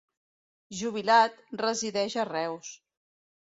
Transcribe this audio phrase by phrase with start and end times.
[0.79, 2.73] Jubilat, resideix a Reus.